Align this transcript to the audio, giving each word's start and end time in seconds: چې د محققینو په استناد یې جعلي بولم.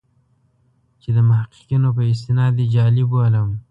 چې 1.01 1.09
د 1.15 1.17
محققینو 1.29 1.89
په 1.97 2.03
استناد 2.11 2.55
یې 2.61 2.65
جعلي 2.73 3.03
بولم. 3.11 3.49